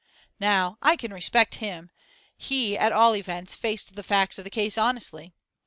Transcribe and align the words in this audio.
Now 0.39 0.79
I 0.81 0.95
can 0.95 1.13
respect 1.13 1.53
him: 1.61 1.91
he 2.35 2.75
at 2.75 2.91
all 2.91 3.15
events 3.15 3.53
faced 3.53 3.95
the 3.95 4.01
facts 4.01 4.39
of 4.39 4.43
the 4.43 4.49
case 4.49 4.75
honestly. 4.75 5.31